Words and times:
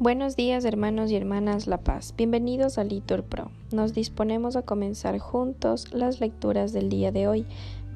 Buenos 0.00 0.34
días 0.34 0.64
hermanos 0.64 1.12
y 1.12 1.16
hermanas 1.16 1.68
La 1.68 1.78
Paz, 1.78 2.14
bienvenidos 2.16 2.78
a 2.78 2.84
Litur 2.84 3.22
Pro. 3.22 3.52
Nos 3.70 3.94
disponemos 3.94 4.56
a 4.56 4.62
comenzar 4.62 5.20
juntos 5.20 5.94
las 5.94 6.18
lecturas 6.18 6.72
del 6.72 6.88
día 6.88 7.12
de 7.12 7.28
hoy, 7.28 7.46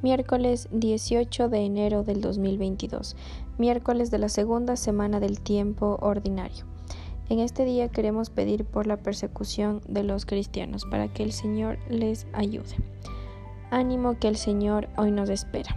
miércoles 0.01 0.69
18 0.71 1.49
de 1.49 1.59
enero 1.59 2.05
del 2.05 2.21
2022, 2.21 3.17
miércoles 3.59 4.13
de 4.13 4.19
la 4.19 4.29
segunda 4.29 4.77
semana 4.77 5.19
del 5.19 5.41
tiempo 5.41 5.99
ordinario. 6.01 6.67
En 7.31 7.41
este 7.41 7.65
día 7.65 7.89
queremos 7.89 8.31
pedir 8.31 8.65
por 8.65 8.87
la 8.87 8.99
persecución 8.99 9.81
de 9.89 10.05
los 10.05 10.25
cristianos 10.25 10.85
para 10.89 11.13
que 11.13 11.25
el 11.25 11.33
Señor 11.33 11.79
les 11.91 12.29
ayude. 12.33 12.77
Ánimo 13.73 14.21
que 14.21 14.29
el 14.29 14.37
Señor 14.37 14.89
hoy 14.97 15.11
nos 15.11 15.31
espera. 15.31 15.77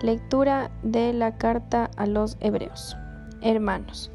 Lectura 0.00 0.70
de 0.82 1.12
la 1.12 1.36
carta 1.36 1.90
a 1.96 2.06
los 2.06 2.38
Hebreos. 2.40 2.96
Hermanos, 3.42 4.10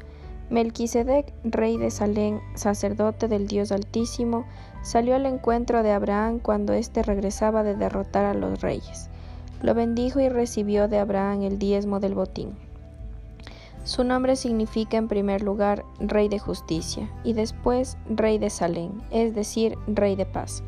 Melquisedec, 0.50 1.32
rey 1.44 1.76
de 1.76 1.92
Salén, 1.92 2.40
sacerdote 2.56 3.28
del 3.28 3.46
Dios 3.46 3.70
Altísimo, 3.70 4.44
salió 4.82 5.14
al 5.14 5.26
encuentro 5.26 5.84
de 5.84 5.92
Abraham 5.92 6.40
cuando 6.40 6.72
éste 6.72 7.04
regresaba 7.04 7.62
de 7.62 7.76
derrotar 7.76 8.24
a 8.24 8.34
los 8.34 8.60
reyes. 8.60 9.08
Lo 9.62 9.74
bendijo 9.74 10.18
y 10.18 10.28
recibió 10.28 10.88
de 10.88 10.98
Abraham 10.98 11.42
el 11.42 11.58
diezmo 11.60 12.00
del 12.00 12.16
botín. 12.16 12.56
Su 13.84 14.02
nombre 14.02 14.34
significa 14.34 14.96
en 14.96 15.06
primer 15.06 15.42
lugar 15.42 15.84
Rey 16.00 16.28
de 16.28 16.40
Justicia 16.40 17.08
y 17.22 17.32
después 17.32 17.96
Rey 18.08 18.38
de 18.38 18.50
Salén, 18.50 19.00
es 19.12 19.34
decir, 19.36 19.78
Rey 19.86 20.16
de 20.16 20.26
Paz. 20.26 20.64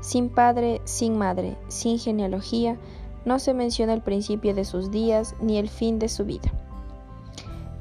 Sin 0.00 0.30
padre, 0.30 0.80
sin 0.84 1.16
madre, 1.16 1.56
sin 1.68 2.00
genealogía, 2.00 2.76
no 3.24 3.38
se 3.38 3.54
menciona 3.54 3.94
el 3.94 4.02
principio 4.02 4.52
de 4.52 4.64
sus 4.64 4.90
días 4.90 5.36
ni 5.40 5.58
el 5.58 5.68
fin 5.68 6.00
de 6.00 6.08
su 6.08 6.24
vida. 6.24 6.52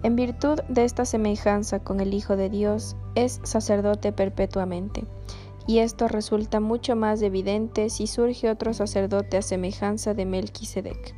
En 0.03 0.15
virtud 0.15 0.59
de 0.67 0.83
esta 0.83 1.05
semejanza 1.05 1.79
con 1.79 1.99
el 1.99 2.13
Hijo 2.13 2.35
de 2.35 2.49
Dios, 2.49 2.95
es 3.15 3.39
sacerdote 3.43 4.11
perpetuamente. 4.11 5.05
Y 5.67 5.79
esto 5.79 6.07
resulta 6.07 6.59
mucho 6.59 6.95
más 6.95 7.21
evidente 7.21 7.89
si 7.91 8.07
surge 8.07 8.49
otro 8.49 8.73
sacerdote 8.73 9.37
a 9.37 9.41
semejanza 9.43 10.15
de 10.15 10.25
Melquisedec, 10.25 11.15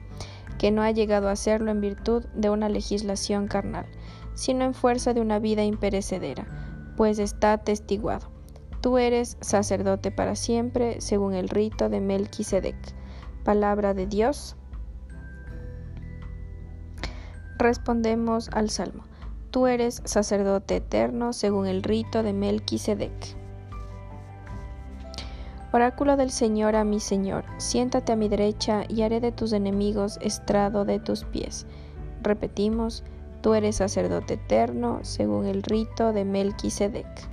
que 0.58 0.72
no 0.72 0.82
ha 0.82 0.92
llegado 0.92 1.30
a 1.30 1.38
serlo 1.38 1.72
en 1.72 1.80
virtud 1.80 2.26
de 2.36 2.50
una 2.50 2.68
legislación 2.68 3.48
carnal, 3.48 3.86
sino 4.34 4.66
en 4.66 4.74
fuerza 4.74 5.14
de 5.14 5.22
una 5.22 5.40
vida 5.40 5.64
imperecedera, 5.64 6.46
pues 6.98 7.20
está 7.20 7.54
atestiguado. 7.54 8.32
Tú 8.82 8.98
eres 8.98 9.38
sacerdote 9.40 10.12
para 10.12 10.36
siempre, 10.36 11.00
según 11.00 11.36
el 11.36 11.48
rito 11.48 11.88
de 11.88 12.02
Melquisedec. 12.02 12.76
Palabra 13.46 13.94
de 13.94 14.08
Dios. 14.08 14.58
Respondemos 17.64 18.50
al 18.52 18.70
Salmo. 18.70 19.06
Tú 19.50 19.68
eres 19.68 20.02
sacerdote 20.04 20.76
eterno 20.76 21.32
según 21.32 21.66
el 21.66 21.82
rito 21.82 22.22
de 22.22 22.34
Melquisedec. 22.34 23.38
Oráculo 25.72 26.18
del 26.18 26.30
Señor 26.30 26.76
a 26.76 26.84
mi 26.84 27.00
Señor, 27.00 27.46
siéntate 27.60 28.12
a 28.12 28.18
mi 28.18 28.28
derecha 28.28 28.84
y 28.90 29.04
haré 29.04 29.22
de 29.22 29.32
tus 29.32 29.54
enemigos 29.54 30.20
estrado 30.22 30.84
de 30.84 31.00
tus 31.00 31.24
pies. 31.24 31.66
Repetimos, 32.22 33.06
tú 33.40 33.54
eres 33.54 33.78
sacerdote 33.78 34.34
eterno 34.34 35.00
según 35.04 35.46
el 35.46 35.64
rito 35.64 36.12
de 36.12 36.26
Melquisedec. 36.26 37.30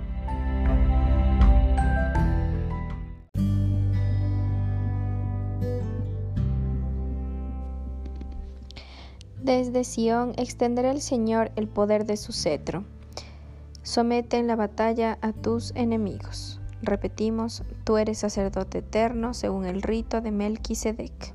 Desde 9.43 9.83
Sión 9.83 10.33
extenderá 10.37 10.91
el 10.91 11.01
Señor 11.01 11.51
el 11.55 11.67
poder 11.67 12.05
de 12.05 12.15
su 12.15 12.31
cetro. 12.31 12.83
Somete 13.81 14.37
en 14.37 14.45
la 14.45 14.55
batalla 14.55 15.17
a 15.21 15.33
tus 15.33 15.71
enemigos. 15.75 16.61
Repetimos, 16.83 17.63
tú 17.83 17.97
eres 17.97 18.19
sacerdote 18.19 18.79
eterno 18.79 19.33
según 19.33 19.65
el 19.65 19.81
rito 19.81 20.21
de 20.21 20.29
Melquisedec. 20.29 21.33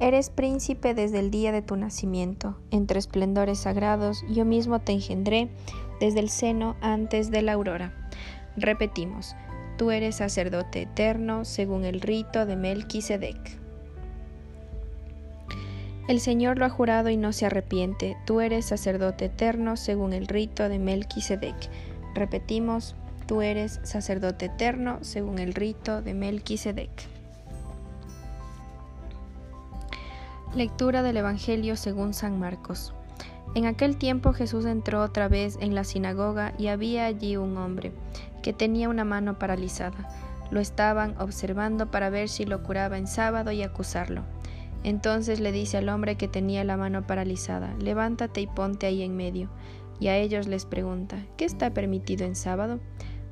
Eres 0.00 0.28
príncipe 0.28 0.92
desde 0.92 1.20
el 1.20 1.30
día 1.30 1.52
de 1.52 1.62
tu 1.62 1.76
nacimiento, 1.76 2.58
entre 2.72 2.98
esplendores 2.98 3.60
sagrados, 3.60 4.24
yo 4.28 4.44
mismo 4.44 4.80
te 4.80 4.90
engendré 4.90 5.50
desde 6.00 6.18
el 6.18 6.30
seno 6.30 6.74
antes 6.80 7.30
de 7.30 7.42
la 7.42 7.52
aurora. 7.52 7.94
Repetimos, 8.56 9.36
tú 9.78 9.92
eres 9.92 10.16
sacerdote 10.16 10.82
eterno 10.82 11.44
según 11.44 11.84
el 11.84 12.00
rito 12.00 12.44
de 12.44 12.56
Melquisedec. 12.56 13.63
El 16.06 16.20
Señor 16.20 16.58
lo 16.58 16.66
ha 16.66 16.70
jurado 16.70 17.08
y 17.08 17.16
no 17.16 17.32
se 17.32 17.46
arrepiente. 17.46 18.18
Tú 18.26 18.42
eres 18.42 18.66
sacerdote 18.66 19.26
eterno 19.26 19.78
según 19.78 20.12
el 20.12 20.26
rito 20.26 20.68
de 20.68 20.78
Melquisedec. 20.78 21.56
Repetimos, 22.14 22.94
tú 23.26 23.40
eres 23.40 23.80
sacerdote 23.84 24.46
eterno 24.46 24.98
según 25.00 25.38
el 25.38 25.54
rito 25.54 26.02
de 26.02 26.12
Melquisedec. 26.12 26.90
Lectura 30.54 31.02
del 31.02 31.16
Evangelio 31.16 31.74
según 31.74 32.12
San 32.12 32.38
Marcos. 32.38 32.92
En 33.54 33.64
aquel 33.64 33.96
tiempo 33.96 34.34
Jesús 34.34 34.66
entró 34.66 35.00
otra 35.00 35.28
vez 35.28 35.56
en 35.60 35.74
la 35.74 35.84
sinagoga 35.84 36.52
y 36.58 36.66
había 36.66 37.06
allí 37.06 37.38
un 37.38 37.56
hombre 37.56 37.92
que 38.42 38.52
tenía 38.52 38.90
una 38.90 39.04
mano 39.04 39.38
paralizada. 39.38 40.08
Lo 40.50 40.60
estaban 40.60 41.18
observando 41.18 41.90
para 41.90 42.10
ver 42.10 42.28
si 42.28 42.44
lo 42.44 42.62
curaba 42.62 42.98
en 42.98 43.06
sábado 43.06 43.52
y 43.52 43.62
acusarlo. 43.62 44.22
Entonces 44.84 45.40
le 45.40 45.50
dice 45.50 45.78
al 45.78 45.88
hombre 45.88 46.16
que 46.16 46.28
tenía 46.28 46.62
la 46.62 46.76
mano 46.76 47.06
paralizada, 47.06 47.74
levántate 47.80 48.42
y 48.42 48.46
ponte 48.46 48.86
ahí 48.86 49.02
en 49.02 49.16
medio. 49.16 49.50
Y 49.98 50.08
a 50.08 50.16
ellos 50.18 50.46
les 50.46 50.66
pregunta, 50.66 51.24
¿qué 51.36 51.46
está 51.46 51.72
permitido 51.72 52.26
en 52.26 52.36
sábado? 52.36 52.80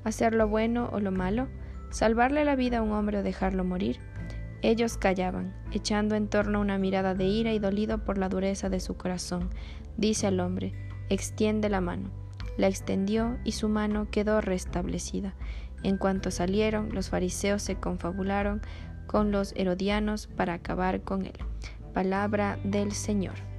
¿Hacer 0.02 0.34
lo 0.34 0.48
bueno 0.48 0.88
o 0.92 0.98
lo 0.98 1.12
malo? 1.12 1.48
¿Salvarle 1.90 2.44
la 2.46 2.56
vida 2.56 2.78
a 2.78 2.82
un 2.82 2.92
hombre 2.92 3.18
o 3.18 3.22
dejarlo 3.22 3.64
morir? 3.64 4.00
Ellos 4.62 4.96
callaban, 4.96 5.54
echando 5.72 6.14
en 6.14 6.28
torno 6.28 6.60
una 6.60 6.78
mirada 6.78 7.14
de 7.14 7.26
ira 7.26 7.52
y 7.52 7.58
dolido 7.58 8.04
por 8.04 8.16
la 8.16 8.30
dureza 8.30 8.70
de 8.70 8.80
su 8.80 8.96
corazón. 8.96 9.50
Dice 9.98 10.28
al 10.28 10.40
hombre, 10.40 10.72
extiende 11.10 11.68
la 11.68 11.80
mano. 11.82 12.10
La 12.56 12.68
extendió 12.68 13.38
y 13.44 13.52
su 13.52 13.68
mano 13.68 14.08
quedó 14.10 14.40
restablecida. 14.40 15.34
En 15.82 15.98
cuanto 15.98 16.30
salieron, 16.30 16.94
los 16.94 17.10
fariseos 17.10 17.60
se 17.60 17.74
confabularon 17.74 18.62
con 19.12 19.30
los 19.30 19.52
herodianos 19.56 20.26
para 20.26 20.54
acabar 20.54 21.02
con 21.02 21.26
él. 21.26 21.38
Palabra 21.92 22.58
del 22.64 22.92
Señor. 22.92 23.51